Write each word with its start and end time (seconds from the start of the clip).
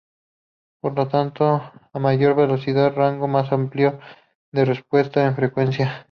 Por 0.81 0.95
tanto 1.09 1.43
a 1.93 1.99
mayor 1.99 2.33
velocidad, 2.35 2.95
rango 2.95 3.27
más 3.27 3.51
amplio 3.51 3.99
de 4.51 4.65
respuesta 4.65 5.23
en 5.27 5.35
frecuencia. 5.35 5.99